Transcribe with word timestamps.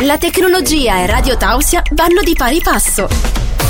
La 0.00 0.18
tecnologia 0.18 0.98
e 0.98 1.06
Radio 1.06 1.38
Tausia 1.38 1.82
vanno 1.92 2.20
di 2.22 2.34
pari 2.34 2.60
passo. 2.62 3.25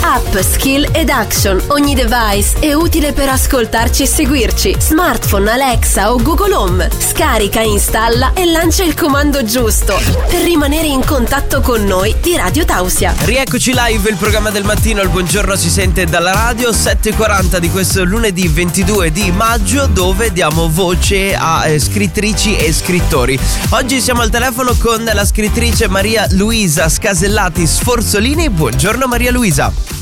App, 0.09 0.39
skill 0.39 0.89
ed 0.93 1.11
action. 1.11 1.61
Ogni 1.67 1.97
device 1.97 2.61
è 2.61 2.73
utile 2.73 3.13
per 3.13 3.29
ascoltarci 3.29 4.05
e 4.05 4.07
seguirci. 4.07 4.77
Smartphone, 4.79 5.51
Alexa 5.51 6.13
o 6.13 6.23
Google 6.23 6.55
Home. 6.55 6.89
Scarica, 6.97 7.61
installa 7.61 8.33
e 8.33 8.45
lancia 8.45 8.85
il 8.85 8.95
comando 8.95 9.45
giusto 9.45 9.99
per 10.29 10.43
rimanere 10.43 10.87
in 10.87 11.05
contatto 11.05 11.61
con 11.61 11.83
noi 11.83 12.15
di 12.23 12.37
Radio 12.37 12.65
Tausia. 12.65 13.13
Rieccoci 13.25 13.73
live, 13.75 14.09
il 14.09 14.15
programma 14.15 14.51
del 14.51 14.63
mattino. 14.63 15.03
Il 15.03 15.09
buongiorno 15.09 15.57
si 15.57 15.69
sente 15.69 16.05
dalla 16.05 16.33
radio 16.33 16.71
7.40 16.71 17.59
di 17.59 17.69
questo 17.69 18.05
lunedì 18.05 18.47
22 18.47 19.11
di 19.11 19.33
maggio 19.33 19.87
dove 19.87 20.33
diamo 20.33 20.71
voce 20.71 21.35
a 21.35 21.67
eh, 21.67 21.81
scrittrici 21.81 22.57
e 22.57 22.73
scrittori. 22.73 23.37
Oggi 23.71 24.01
siamo 24.01 24.23
al 24.23 24.31
telefono 24.31 24.77
con 24.79 25.03
la 25.03 25.25
scrittrice 25.25 25.89
Maria 25.89 26.29
Luisa 26.31 26.89
Scasellati 26.89 27.67
Sforzolini. 27.67 28.49
Buongiorno 28.51 29.09
Maria 29.09 29.33
Luisa. 29.33 29.96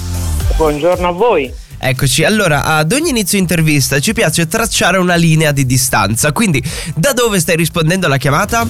Buongiorno 0.56 1.08
a 1.08 1.12
voi. 1.12 1.52
Eccoci, 1.76 2.24
allora 2.24 2.64
ad 2.64 2.92
ogni 2.92 3.10
inizio 3.10 3.38
intervista 3.38 3.98
ci 3.98 4.12
piace 4.12 4.46
tracciare 4.46 4.98
una 4.98 5.16
linea 5.16 5.52
di 5.52 5.66
distanza, 5.66 6.32
quindi 6.32 6.62
da 6.94 7.12
dove 7.12 7.40
stai 7.40 7.56
rispondendo 7.56 8.06
alla 8.06 8.16
chiamata? 8.16 8.66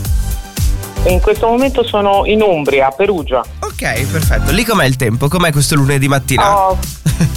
In 1.06 1.20
questo 1.20 1.46
momento 1.46 1.84
sono 1.84 2.22
in 2.24 2.40
Umbria, 2.40 2.86
a 2.86 2.90
Perugia. 2.90 3.44
Ok, 3.60 4.06
perfetto. 4.10 4.52
Lì 4.52 4.64
com'è 4.64 4.86
il 4.86 4.96
tempo? 4.96 5.28
Com'è 5.28 5.52
questo 5.52 5.74
lunedì 5.74 6.08
mattina? 6.08 6.70
Oh, 6.70 6.78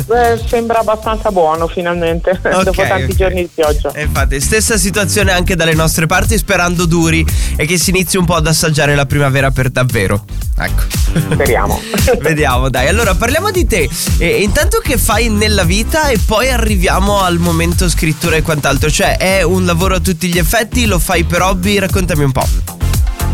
beh, 0.07 0.41
sembra 0.47 0.79
abbastanza 0.79 1.31
buono 1.31 1.67
finalmente, 1.67 2.31
okay, 2.41 2.63
dopo 2.63 2.81
tanti 2.81 3.03
okay. 3.03 3.15
giorni 3.15 3.41
di 3.41 3.49
pioggia. 3.53 3.91
E 3.91 4.03
infatti, 4.03 4.39
stessa 4.39 4.77
situazione 4.77 5.31
anche 5.31 5.55
dalle 5.55 5.73
nostre 5.73 6.05
parti, 6.05 6.37
sperando 6.37 6.85
duri 6.85 7.25
e 7.55 7.65
che 7.65 7.77
si 7.77 7.91
inizi 7.91 8.17
un 8.17 8.25
po' 8.25 8.35
ad 8.35 8.47
assaggiare 8.47 8.95
la 8.95 9.05
primavera 9.05 9.51
per 9.51 9.69
davvero. 9.69 10.23
Ecco. 10.59 10.83
Speriamo. 11.31 11.79
Vediamo, 12.19 12.69
dai. 12.69 12.87
Allora, 12.87 13.13
parliamo 13.13 13.51
di 13.51 13.67
te. 13.67 13.89
E, 14.17 14.41
intanto 14.41 14.79
che 14.79 14.97
fai 14.97 15.29
nella 15.29 15.63
vita 15.63 16.07
e 16.09 16.17
poi 16.17 16.49
arriviamo 16.49 17.21
al 17.21 17.37
momento 17.37 17.87
scrittura 17.89 18.37
e 18.37 18.41
quant'altro. 18.41 18.89
Cioè, 18.89 19.17
è 19.17 19.43
un 19.43 19.65
lavoro 19.65 19.95
a 19.95 19.99
tutti 19.99 20.27
gli 20.27 20.37
effetti, 20.37 20.85
lo 20.85 20.99
fai 20.99 21.25
per 21.25 21.41
hobby? 21.41 21.77
Raccontami 21.77 22.23
un 22.23 22.31
po'. 22.31 22.86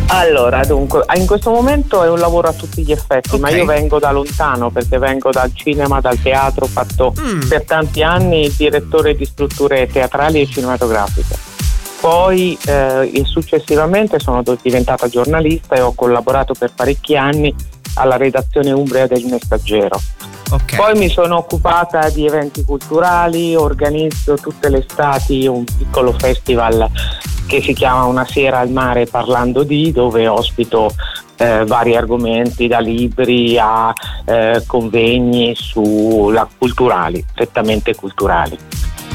Allora, 0.07 0.63
dunque, 0.63 1.03
in 1.15 1.25
questo 1.25 1.49
momento 1.49 2.03
è 2.03 2.09
un 2.09 2.19
lavoro 2.19 2.47
a 2.47 2.53
tutti 2.53 2.83
gli 2.83 2.91
effetti, 2.91 3.35
okay. 3.35 3.39
ma 3.39 3.49
io 3.49 3.65
vengo 3.65 3.99
da 3.99 4.11
lontano 4.11 4.69
perché 4.69 4.97
vengo 4.97 5.31
dal 5.31 5.51
cinema, 5.53 5.99
dal 6.01 6.19
teatro, 6.19 6.65
ho 6.65 6.67
fatto 6.67 7.13
mm. 7.19 7.47
per 7.47 7.65
tanti 7.65 8.03
anni 8.03 8.45
il 8.45 8.53
direttore 8.53 9.15
di 9.15 9.25
strutture 9.25 9.87
teatrali 9.87 10.41
e 10.41 10.47
cinematografiche. 10.47 11.35
Poi 11.99 12.57
eh, 12.65 13.23
successivamente 13.23 14.19
sono 14.19 14.43
diventata 14.61 15.07
giornalista 15.07 15.75
e 15.75 15.81
ho 15.81 15.93
collaborato 15.93 16.53
per 16.53 16.73
parecchi 16.75 17.15
anni 17.15 17.53
alla 17.95 18.17
redazione 18.17 18.71
Umbria 18.71 19.07
del 19.07 19.23
Messaggero. 19.25 19.99
Okay. 20.49 20.77
Poi 20.77 20.97
mi 20.97 21.09
sono 21.09 21.37
occupata 21.37 22.09
di 22.09 22.25
eventi 22.25 22.63
culturali, 22.63 23.55
organizzo 23.55 24.35
tutte 24.35 24.69
le 24.69 24.79
estati 24.79 25.47
un 25.47 25.63
piccolo 25.63 26.11
festival 26.11 26.89
che 27.47 27.61
si 27.61 27.73
chiama 27.73 28.05
Una 28.05 28.25
sera 28.25 28.59
al 28.59 28.69
mare 28.69 29.05
parlando 29.05 29.63
di, 29.63 29.91
dove 29.91 30.27
ospito 30.27 30.91
eh, 31.37 31.65
vari 31.65 31.95
argomenti 31.95 32.67
da 32.67 32.79
libri 32.79 33.57
a 33.59 33.93
eh, 34.25 34.63
convegni 34.65 35.53
sulla 35.55 36.47
culturali, 36.57 37.23
prettamente 37.33 37.95
culturali. 37.95 38.57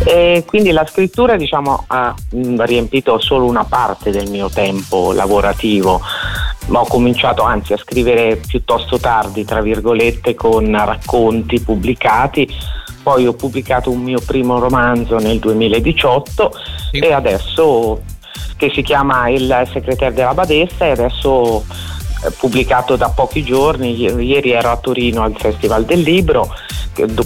E 0.04 0.44
quindi 0.46 0.70
la 0.70 0.86
scrittura 0.86 1.36
diciamo, 1.36 1.84
ha 1.88 2.14
mh, 2.30 2.64
riempito 2.64 3.18
solo 3.20 3.46
una 3.46 3.64
parte 3.64 4.10
del 4.10 4.30
mio 4.30 4.48
tempo 4.48 5.12
lavorativo, 5.12 6.00
ma 6.66 6.80
ho 6.80 6.86
cominciato 6.86 7.42
anzi 7.42 7.72
a 7.72 7.76
scrivere 7.76 8.36
piuttosto 8.36 8.98
tardi, 8.98 9.44
tra 9.44 9.60
virgolette, 9.60 10.34
con 10.34 10.70
racconti 10.72 11.60
pubblicati. 11.60 12.48
Poi 13.02 13.26
ho 13.26 13.32
pubblicato 13.32 13.90
un 13.90 14.02
mio 14.02 14.20
primo 14.24 14.58
romanzo 14.58 15.16
nel 15.18 15.38
2018 15.38 16.52
sì. 16.90 16.98
e 16.98 17.12
adesso 17.12 18.00
che 18.56 18.70
si 18.70 18.82
chiama 18.82 19.28
Il 19.28 19.68
segretario 19.72 20.14
della 20.14 20.34
badessa 20.34 20.86
e 20.86 20.90
adesso 20.90 21.64
eh, 22.24 22.30
pubblicato 22.32 22.96
da 22.96 23.08
pochi 23.10 23.44
giorni, 23.44 23.96
ieri 23.96 24.50
ero 24.50 24.70
a 24.70 24.76
Torino 24.76 25.22
al 25.22 25.36
Festival 25.36 25.84
del 25.84 26.00
Libro 26.00 26.52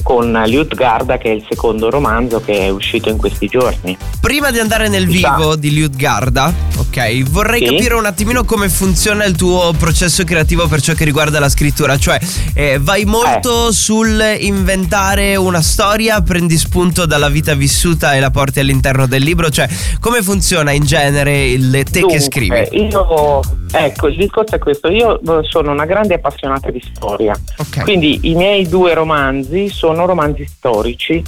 con 0.03 0.43
Liutgarda 0.47 1.19
che 1.19 1.31
è 1.31 1.35
il 1.35 1.45
secondo 1.49 1.91
romanzo 1.91 2.41
che 2.41 2.67
è 2.67 2.69
uscito 2.69 3.09
in 3.09 3.17
questi 3.17 3.47
giorni. 3.47 3.97
Prima 4.21 4.51
di 4.51 4.59
andare 4.59 4.89
nel 4.89 5.07
vivo 5.07 5.57
di 5.57 5.73
Liutgarda, 5.73 6.53
ok, 6.77 7.23
vorrei 7.25 7.61
sì? 7.61 7.67
capire 7.67 7.95
un 7.95 8.07
attimino 8.07 8.45
come 8.45 8.69
funziona 8.69 9.25
il 9.25 9.37
tuo 9.37 9.73
processo 9.77 10.25
creativo 10.25 10.67
per 10.69 10.81
ciò 10.81 10.95
che 10.95 11.05
riguarda 11.05 11.39
la 11.39 11.49
scrittura, 11.49 11.97
cioè 11.97 12.19
eh, 12.55 12.79
vai 12.81 13.05
molto 13.05 13.69
eh. 13.69 13.73
sul 13.73 14.23
inventare 14.39 15.37
una 15.37 15.61
storia, 15.61 16.21
prendi 16.23 16.57
spunto 16.57 17.07
dalla 17.07 17.29
vita 17.29 17.55
vissuta 17.55 18.15
e 18.15 18.21
la 18.21 18.31
porti 18.31 18.61
all'interno 18.61 19.07
del 19.07 19.23
libro, 19.23 19.51
cioè 19.51 19.69
come 20.01 20.23
funziona 20.23 20.73
in 20.73 20.85
genere 20.85 21.49
il 21.49 21.71
te 21.91 22.01
Dunque, 22.01 22.19
che 22.19 22.21
scrivi? 22.21 22.69
Io, 22.73 23.41
ecco, 23.73 24.09
il 24.09 24.17
discorso 24.17 24.55
è 24.57 24.59
questo, 24.59 24.89
io 24.89 25.21
sono 25.43 25.73
una 25.73 25.85
grande 25.85 26.15
appassionata 26.15 26.71
di 26.71 26.83
storia, 26.95 27.35
okay. 27.57 27.83
quindi 27.85 28.21
i 28.23 28.35
miei 28.35 28.69
due 28.69 28.95
romanzi 28.95 29.69
sono 29.69 30.07
romanzi 30.07 30.45
storici, 30.47 31.23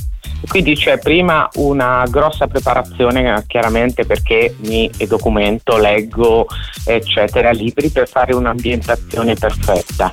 quindi 0.48 0.74
c'è 0.74 0.98
prima 0.98 1.48
una 1.54 2.04
grossa 2.08 2.46
preparazione 2.46 3.44
chiaramente 3.46 4.04
perché 4.04 4.54
mi 4.66 4.90
documento, 5.06 5.76
leggo 5.78 6.46
eccetera 6.84 7.50
libri 7.50 7.88
per 7.88 8.08
fare 8.08 8.34
un'ambientazione 8.34 9.34
perfetta 9.34 10.12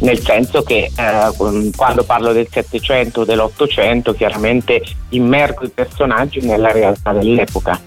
nel 0.00 0.20
senso 0.20 0.62
che 0.62 0.90
eh, 0.94 1.70
quando 1.76 2.04
parlo 2.04 2.32
del 2.32 2.48
Settecento 2.50 3.22
o 3.22 3.24
dell'Ottocento 3.24 4.14
chiaramente 4.14 4.82
immergo 5.10 5.64
i 5.64 5.70
personaggi 5.70 6.40
nella 6.40 6.70
realtà 6.70 7.12
dell'epoca. 7.12 7.80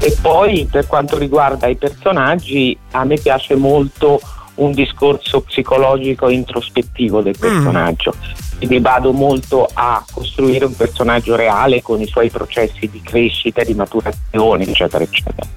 E 0.00 0.16
poi 0.20 0.66
per 0.70 0.86
quanto 0.86 1.18
riguarda 1.18 1.66
i 1.66 1.76
personaggi 1.76 2.76
a 2.92 3.04
me 3.04 3.18
piace 3.18 3.54
molto 3.54 4.20
un 4.56 4.72
discorso 4.72 5.42
psicologico 5.42 6.28
introspettivo 6.28 7.22
del 7.22 7.36
mm. 7.36 7.40
personaggio. 7.40 8.14
Mm 8.16 8.48
quindi 8.60 8.78
vado 8.80 9.12
molto 9.12 9.66
a 9.72 10.04
costruire 10.12 10.66
un 10.66 10.76
personaggio 10.76 11.34
reale 11.34 11.80
con 11.80 11.98
i 11.98 12.06
suoi 12.06 12.28
processi 12.28 12.90
di 12.90 13.00
crescita, 13.00 13.64
di 13.64 13.72
maturazione, 13.72 14.64
eccetera, 14.64 15.02
eccetera. 15.02 15.48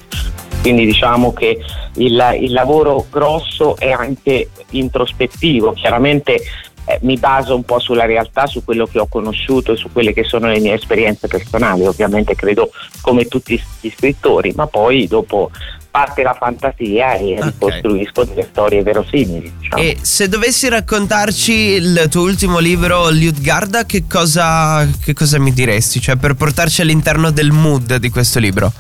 Quindi 0.62 0.86
diciamo 0.86 1.34
che 1.34 1.60
il, 1.96 2.38
il 2.40 2.54
lavoro 2.54 3.06
grosso 3.12 3.76
è 3.76 3.92
anche 3.92 4.52
introspettivo, 4.70 5.74
chiaramente 5.74 6.40
eh, 6.86 7.00
mi 7.02 7.18
baso 7.18 7.56
un 7.56 7.64
po' 7.64 7.80
sulla 7.80 8.06
realtà, 8.06 8.46
su 8.46 8.64
quello 8.64 8.86
che 8.86 9.00
ho 9.00 9.08
conosciuto 9.08 9.76
su 9.76 9.90
quelle 9.92 10.14
che 10.14 10.24
sono 10.24 10.48
le 10.48 10.60
mie 10.60 10.74
esperienze 10.74 11.28
personali, 11.28 11.86
ovviamente 11.86 12.36
credo 12.36 12.72
come 13.02 13.26
tutti 13.26 13.62
gli 13.80 13.92
scrittori, 13.96 14.52
ma 14.56 14.68
poi 14.68 15.08
dopo 15.08 15.50
parte 15.90 16.24
la 16.24 16.34
fantasia 16.34 17.14
e 17.14 17.34
okay. 17.34 17.52
ricostruisco 17.52 18.24
delle 18.24 18.48
storie 18.50 18.82
verosimili. 18.82 19.54
Diciamo. 19.60 19.82
E 19.82 19.98
se 20.02 20.28
dovessi 20.28 20.68
raccontarci 20.68 21.54
il 21.54 22.08
tuo 22.10 22.24
ultimo 22.24 22.58
libro, 22.58 23.10
Liutgarda, 23.10 23.86
che 23.86 24.06
cosa, 24.10 24.88
che 25.04 25.14
cosa 25.14 25.38
mi 25.38 25.54
diresti? 25.54 26.02
Cioè 26.02 26.16
per 26.16 26.34
portarci 26.34 26.82
all'interno 26.82 27.30
del 27.30 27.52
mood 27.52 27.98
di 27.98 28.10
questo 28.10 28.40
libro? 28.40 28.72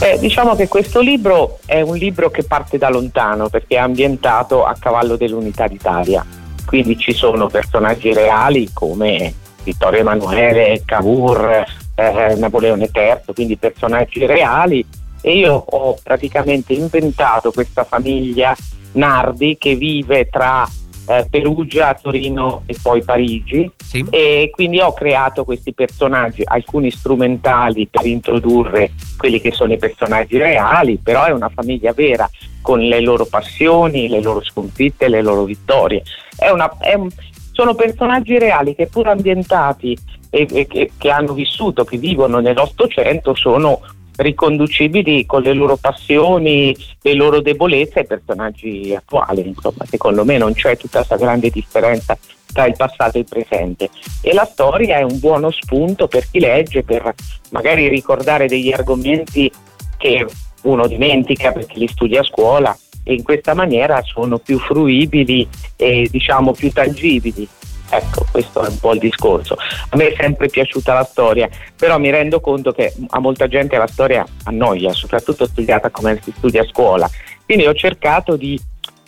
Eh, 0.00 0.18
diciamo 0.18 0.56
che 0.56 0.66
questo 0.66 1.00
libro 1.00 1.58
è 1.64 1.80
un 1.80 1.96
libro 1.96 2.30
che 2.30 2.42
parte 2.42 2.76
da 2.76 2.88
lontano 2.88 3.48
perché 3.48 3.76
è 3.76 3.78
ambientato 3.78 4.64
a 4.64 4.74
cavallo 4.78 5.16
dell'unità 5.16 5.68
d'Italia, 5.68 6.24
quindi 6.70 6.96
ci 6.96 7.12
sono 7.12 7.48
personaggi 7.48 8.14
reali 8.14 8.70
come 8.72 9.34
Vittorio 9.64 9.98
Emanuele, 9.98 10.82
Cavour, 10.84 11.64
eh, 11.96 12.36
Napoleone 12.36 12.88
III, 12.94 13.34
quindi 13.34 13.56
personaggi 13.56 14.24
reali. 14.24 14.86
E 15.20 15.36
io 15.36 15.64
ho 15.66 15.98
praticamente 16.00 16.72
inventato 16.72 17.50
questa 17.50 17.82
famiglia 17.82 18.56
Nardi 18.92 19.56
che 19.58 19.74
vive 19.74 20.28
tra 20.28 20.64
eh, 21.10 21.26
Perugia, 21.28 21.92
Torino 22.00 22.62
e 22.66 22.76
poi 22.80 23.02
Parigi 23.02 23.68
sì. 23.76 24.06
e 24.10 24.50
quindi 24.52 24.78
ho 24.78 24.92
creato 24.92 25.42
questi 25.42 25.74
personaggi, 25.74 26.42
alcuni 26.44 26.92
strumentali 26.92 27.88
per 27.90 28.06
introdurre 28.06 28.92
quelli 29.16 29.40
che 29.40 29.50
sono 29.50 29.72
i 29.72 29.76
personaggi 29.76 30.38
reali, 30.38 30.98
però 31.02 31.24
è 31.24 31.32
una 31.32 31.50
famiglia 31.52 31.92
vera 31.92 32.30
con 32.62 32.78
le 32.78 33.00
loro 33.00 33.24
passioni, 33.24 34.08
le 34.08 34.22
loro 34.22 34.40
sconfitte, 34.44 35.08
le 35.08 35.20
loro 35.20 35.42
vittorie. 35.42 36.04
È 36.36 36.48
una, 36.50 36.70
è 36.78 36.94
un, 36.94 37.08
sono 37.50 37.74
personaggi 37.74 38.38
reali 38.38 38.76
che 38.76 38.86
pur 38.86 39.08
ambientati 39.08 39.98
e, 40.30 40.46
e 40.48 40.66
che, 40.68 40.92
che 40.96 41.10
hanno 41.10 41.32
vissuto, 41.32 41.84
che 41.84 41.96
vivono 41.96 42.38
nell'Ottocento, 42.38 43.34
sono 43.34 43.80
riconducibili 44.20 45.26
con 45.26 45.42
le 45.42 45.52
loro 45.52 45.76
passioni, 45.76 46.76
le 47.02 47.14
loro 47.14 47.40
debolezze 47.40 48.00
ai 48.00 48.06
personaggi 48.06 48.94
attuali. 48.94 49.46
Insomma, 49.46 49.84
secondo 49.86 50.24
me 50.24 50.38
non 50.38 50.52
c'è 50.52 50.76
tutta 50.76 50.98
questa 50.98 51.16
grande 51.16 51.50
differenza 51.50 52.16
tra 52.52 52.66
il 52.66 52.74
passato 52.76 53.16
e 53.16 53.20
il 53.20 53.26
presente. 53.28 53.90
E 54.22 54.32
la 54.32 54.44
storia 54.44 54.98
è 54.98 55.02
un 55.02 55.18
buono 55.18 55.50
spunto 55.50 56.08
per 56.08 56.28
chi 56.30 56.40
legge, 56.40 56.82
per 56.82 57.14
magari 57.50 57.88
ricordare 57.88 58.46
degli 58.46 58.72
argomenti 58.72 59.50
che 59.96 60.26
uno 60.62 60.86
dimentica 60.86 61.52
perché 61.52 61.78
li 61.78 61.88
studia 61.88 62.20
a 62.20 62.24
scuola 62.24 62.76
e 63.02 63.14
in 63.14 63.22
questa 63.22 63.54
maniera 63.54 64.02
sono 64.02 64.38
più 64.38 64.58
fruibili 64.58 65.48
e 65.76 66.08
diciamo 66.10 66.52
più 66.52 66.70
tangibili. 66.70 67.48
Ecco, 67.90 68.24
questo 68.30 68.64
è 68.64 68.68
un 68.68 68.78
po' 68.78 68.92
il 68.94 69.00
discorso. 69.00 69.56
A 69.56 69.96
me 69.96 70.08
è 70.08 70.14
sempre 70.16 70.48
piaciuta 70.48 70.94
la 70.94 71.04
storia, 71.04 71.48
però 71.76 71.98
mi 71.98 72.10
rendo 72.10 72.40
conto 72.40 72.72
che 72.72 72.94
a 73.08 73.18
molta 73.18 73.48
gente 73.48 73.76
la 73.76 73.88
storia 73.88 74.24
annoia, 74.44 74.92
soprattutto 74.92 75.46
studiata 75.46 75.90
come 75.90 76.20
si 76.22 76.32
studia 76.36 76.62
a 76.62 76.66
scuola. 76.66 77.10
Quindi 77.44 77.66
ho 77.66 77.74
cercato 77.74 78.36
di, 78.36 78.58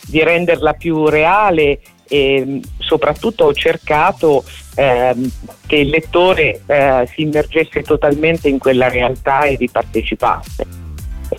di 0.05 0.21
renderla 0.21 0.73
più 0.73 1.07
reale 1.07 1.79
e 2.09 2.59
soprattutto 2.79 3.45
ho 3.45 3.53
cercato 3.53 4.43
ehm, 4.75 5.31
che 5.65 5.77
il 5.77 5.87
lettore 5.87 6.61
eh, 6.65 7.09
si 7.11 7.21
immergesse 7.21 7.81
totalmente 7.83 8.49
in 8.49 8.59
quella 8.59 8.89
realtà 8.89 9.43
e 9.43 9.55
vi 9.55 9.69
partecipasse 9.69 10.82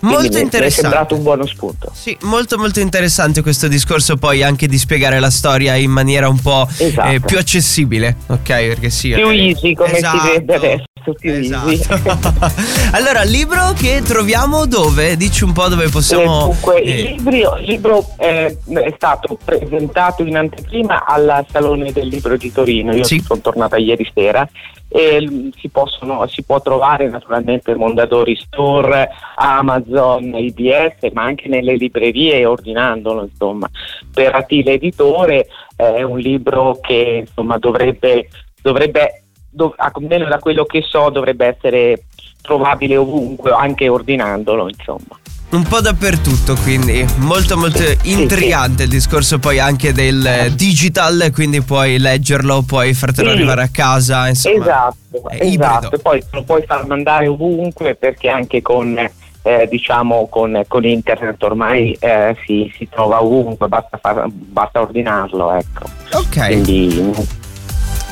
molto 0.01 0.37
interessante. 0.37 0.59
Mi 0.59 0.65
è 0.65 0.69
sembrato 0.69 1.15
un 1.15 1.23
buono 1.23 1.45
spunto. 1.45 1.91
Sì, 1.93 2.17
molto 2.21 2.57
molto 2.57 2.79
interessante 2.79 3.41
questo 3.41 3.67
discorso 3.67 4.17
poi 4.17 4.43
anche 4.43 4.67
di 4.67 4.77
spiegare 4.77 5.19
la 5.19 5.29
storia 5.29 5.75
in 5.75 5.91
maniera 5.91 6.27
un 6.27 6.39
po' 6.39 6.67
eh, 6.77 6.85
esatto. 6.85 7.09
eh, 7.09 7.19
più 7.19 7.37
accessibile, 7.37 8.15
ok? 8.27 8.41
Perché 8.43 8.89
sì, 8.89 9.11
più 9.13 9.29
eh, 9.29 9.47
easy 9.47 9.73
come 9.73 9.97
esatto. 9.97 10.19
si 10.19 10.31
vede 10.31 10.55
adesso. 10.55 10.84
Più 11.13 11.31
esatto. 11.31 11.69
easy. 11.69 11.83
allora, 12.91 13.23
libro 13.23 13.73
che 13.73 14.01
troviamo 14.03 14.65
dove? 14.65 15.15
Dici 15.17 15.43
un 15.43 15.53
po' 15.53 15.67
dove 15.67 15.89
possiamo. 15.89 16.47
Dunque, 16.47 16.81
eh. 16.81 17.01
il 17.01 17.05
libro, 17.11 17.57
il 17.57 17.65
libro 17.65 18.05
è 18.17 18.55
stato 18.95 19.37
presentato 19.43 20.23
in 20.23 20.37
anteprima 20.37 21.05
al 21.05 21.45
Salone 21.51 21.91
del 21.91 22.07
Libro 22.07 22.37
di 22.37 22.51
Torino. 22.51 22.93
Io 22.95 23.03
sì. 23.03 23.19
sono 23.19 23.41
tornata 23.41 23.77
ieri 23.77 24.09
sera 24.13 24.47
e 24.87 25.51
si, 25.57 25.67
possono, 25.69 26.25
si 26.27 26.43
può 26.43 26.61
trovare 26.61 27.09
naturalmente 27.09 27.75
Mondadori 27.75 28.35
Store, 28.37 29.09
Amazon, 29.35 30.33
IBS, 30.35 31.11
ma 31.11 31.23
anche 31.23 31.49
nelle 31.49 31.75
librerie 31.75 32.45
ordinandolo, 32.45 33.23
insomma. 33.23 33.69
Per 34.13 34.33
Attile 34.33 34.73
Editore 34.73 35.47
è 35.75 36.01
un 36.01 36.17
libro 36.17 36.79
che 36.81 37.25
insomma, 37.27 37.57
dovrebbe, 37.57 38.29
dovrebbe 38.61 39.24
dov- 39.55 39.75
almeno 39.77 40.27
da 40.27 40.39
quello 40.39 40.65
che 40.65 40.81
so, 40.81 41.09
dovrebbe 41.09 41.47
essere 41.47 42.03
trovabile 42.41 42.97
ovunque, 42.97 43.51
anche 43.51 43.87
ordinandolo, 43.87 44.67
insomma 44.67 45.19
un 45.51 45.63
po' 45.63 45.79
dappertutto, 45.79 46.55
quindi 46.63 47.05
molto 47.17 47.55
molto 47.55 47.81
intrigante 48.03 48.83
il 48.83 48.89
discorso 48.89 49.39
poi 49.39 49.57
anche 49.59 49.93
del 49.93 50.51
digital, 50.53 51.29
quindi 51.33 51.61
puoi 51.61 51.97
leggerlo, 51.97 52.63
puoi 52.63 52.93
fartelo 52.93 53.29
sì. 53.29 53.35
arrivare 53.35 53.61
a 53.61 53.69
casa, 53.71 54.27
insomma. 54.27 54.55
Esatto, 54.55 55.29
esatto. 55.39 55.97
poi 55.99 56.21
lo 56.31 56.43
puoi 56.43 56.63
far 56.65 56.85
mandare 56.87 57.27
ovunque 57.27 57.95
perché 57.95 58.27
anche 58.27 58.61
con 58.61 58.97
eh, 59.43 59.67
diciamo 59.69 60.27
con, 60.27 60.63
con, 60.67 60.83
internet 60.83 61.41
ormai 61.43 61.95
eh, 61.99 62.35
si, 62.45 62.73
si, 62.75 62.89
trova 62.89 63.23
ovunque, 63.23 63.67
basta, 63.67 63.97
far, 63.97 64.25
basta 64.27 64.81
ordinarlo, 64.81 65.53
ecco. 65.53 65.85
Ok. 66.13 66.47
Quindi 66.47 67.13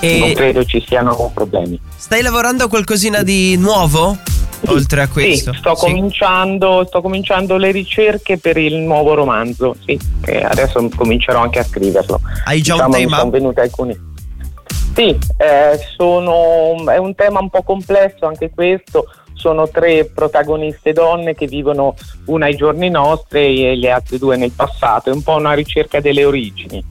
e 0.04 0.20
non 0.20 0.34
credo 0.34 0.66
ci 0.66 0.84
siano 0.86 1.32
problemi. 1.34 1.80
Stai 1.96 2.22
lavorando 2.22 2.66
a 2.66 2.68
qualcosina 2.68 3.24
di 3.24 3.56
nuovo? 3.58 4.18
oltre 4.68 5.02
a 5.02 5.10
questo? 5.10 5.52
Sì, 5.52 5.60
sto, 5.60 5.76
sì. 5.76 5.86
Cominciando, 5.86 6.86
sto 6.88 7.02
cominciando 7.02 7.58
le 7.58 7.72
ricerche 7.72 8.38
per 8.38 8.56
il 8.58 8.76
nuovo 8.76 9.14
romanzo, 9.14 9.76
sì, 9.86 10.00
adesso 10.42 10.88
comincerò 10.96 11.42
anche 11.42 11.60
a 11.60 11.64
scriverlo. 11.64 12.22
Hai 12.46 12.62
già 12.62 12.74
diciamo, 12.74 12.94
un 12.94 13.02
tema? 13.02 13.18
Sono 13.18 13.30
venuti 13.30 13.60
alcuni. 13.60 14.12
Sì, 14.96 15.18
eh, 15.38 15.80
sono, 15.98 16.90
è 16.90 16.98
un 16.98 17.14
tema 17.16 17.40
un 17.40 17.50
po' 17.50 17.64
complesso 17.64 18.26
anche 18.26 18.52
questo, 18.52 19.08
sono 19.34 19.68
tre 19.68 20.06
protagoniste 20.06 20.94
donne 20.94 21.34
che 21.34 21.48
vivono 21.48 21.96
una 22.26 22.46
ai 22.46 22.56
giorni 22.56 22.90
nostri 22.90 23.66
e 23.66 23.76
le 23.76 23.90
altre 23.90 24.18
due 24.18 24.38
nel 24.38 24.52
passato, 24.52 25.10
è 25.10 25.14
un 25.14 25.24
po' 25.24 25.36
una 25.36 25.54
ricerca 25.54 26.00
delle 26.00 26.24
origini 26.24 26.82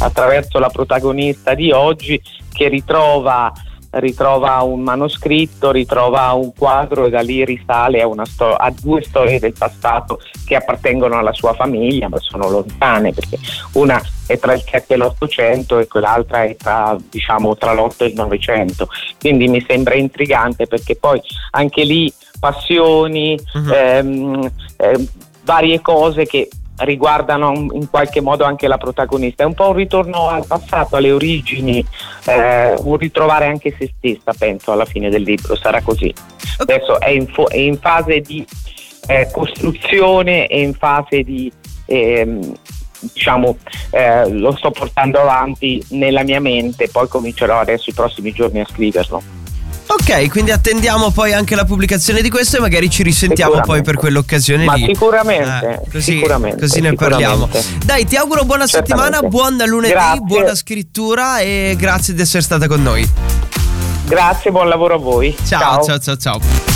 attraverso 0.00 0.58
la 0.58 0.68
protagonista 0.68 1.54
di 1.54 1.70
oggi 1.70 2.20
che 2.52 2.68
ritrova 2.68 3.52
ritrova 3.92 4.62
un 4.62 4.80
manoscritto, 4.80 5.70
ritrova 5.70 6.32
un 6.32 6.52
quadro 6.54 7.06
e 7.06 7.10
da 7.10 7.20
lì 7.20 7.44
risale 7.44 8.00
a, 8.00 8.24
sto- 8.24 8.54
a, 8.54 8.72
due 8.80 9.02
storie 9.02 9.38
del 9.38 9.52
passato 9.52 10.20
che 10.46 10.56
appartengono 10.56 11.18
alla 11.18 11.32
sua 11.32 11.52
famiglia 11.52 12.08
ma 12.08 12.18
sono 12.18 12.48
lontane 12.48 13.12
perché 13.12 13.38
una 13.72 14.00
è 14.26 14.38
tra 14.38 14.54
il 14.54 14.62
7 14.66 14.94
e 14.94 14.96
l'800 14.96 15.80
e 15.80 15.88
quell'altra 15.88 16.44
è 16.44 16.56
tra, 16.56 16.96
diciamo, 17.10 17.54
tra 17.56 17.74
l'8 17.74 17.96
e 17.98 18.06
il 18.06 18.14
900. 18.14 18.88
Quindi 19.18 19.48
mi 19.48 19.62
sembra 19.66 19.94
intrigante 19.94 20.66
perché 20.66 20.96
poi 20.96 21.20
anche 21.50 21.84
lì 21.84 22.10
passioni, 22.40 23.38
uh-huh. 23.52 23.72
ehm, 23.72 24.50
eh, 24.78 25.08
varie 25.44 25.80
cose 25.82 26.24
che 26.24 26.48
riguardano 26.78 27.52
in 27.52 27.88
qualche 27.90 28.20
modo 28.20 28.44
anche 28.44 28.66
la 28.66 28.78
protagonista. 28.78 29.42
È 29.42 29.46
un 29.46 29.54
po' 29.54 29.68
un 29.68 29.74
ritorno 29.74 30.28
al 30.28 30.46
passato, 30.46 30.96
alle 30.96 31.12
origini, 31.12 31.84
eh, 32.26 32.74
un 32.78 32.96
ritrovare 32.96 33.46
anche 33.46 33.74
se 33.78 33.92
stessa, 33.96 34.32
penso, 34.36 34.72
alla 34.72 34.84
fine 34.84 35.10
del 35.10 35.22
libro, 35.22 35.56
sarà 35.56 35.80
così. 35.82 36.12
Adesso 36.58 37.00
è 37.00 37.10
in, 37.10 37.26
fo- 37.26 37.48
è 37.48 37.58
in 37.58 37.78
fase 37.78 38.20
di 38.20 38.44
eh, 39.06 39.28
costruzione, 39.32 40.46
è 40.46 40.56
in 40.56 40.74
fase 40.74 41.22
di... 41.22 41.52
Ehm, 41.86 42.54
diciamo 43.02 43.56
eh, 43.90 44.30
lo 44.30 44.54
sto 44.54 44.70
portando 44.70 45.18
avanti 45.18 45.84
nella 45.88 46.22
mia 46.22 46.40
mente 46.40 46.88
poi 46.88 47.08
comincerò 47.08 47.58
adesso 47.58 47.90
i 47.90 47.94
prossimi 47.94 48.30
giorni 48.30 48.60
a 48.60 48.64
scriverlo 48.64 49.41
Ok, 49.92 50.30
quindi 50.30 50.50
attendiamo 50.50 51.10
poi 51.10 51.34
anche 51.34 51.54
la 51.54 51.64
pubblicazione 51.66 52.22
di 52.22 52.30
questo 52.30 52.56
e 52.56 52.60
magari 52.60 52.88
ci 52.88 53.02
risentiamo 53.02 53.60
poi 53.60 53.82
per 53.82 53.96
quell'occasione 53.96 54.64
Ma 54.64 54.74
lì. 54.74 54.86
Sicuramente, 54.86 55.80
eh, 55.84 55.90
così, 55.90 56.12
sicuramente, 56.12 56.60
così 56.60 56.80
ne 56.80 56.94
parliamo. 56.94 57.48
Dai, 57.84 58.06
ti 58.06 58.16
auguro 58.16 58.44
buona 58.44 58.66
Certamente. 58.66 59.04
settimana, 59.04 59.28
buon 59.28 59.62
lunedì, 59.68 59.92
grazie. 59.92 60.20
buona 60.20 60.54
scrittura 60.54 61.40
e 61.40 61.74
grazie 61.78 62.14
di 62.14 62.22
essere 62.22 62.42
stata 62.42 62.66
con 62.68 62.82
noi. 62.82 63.06
Grazie, 64.06 64.50
buon 64.50 64.68
lavoro 64.68 64.94
a 64.94 64.98
voi. 64.98 65.36
ciao, 65.46 65.84
ciao, 65.84 65.98
ciao. 65.98 66.16
ciao. 66.16 66.40
ciao. 66.40 66.71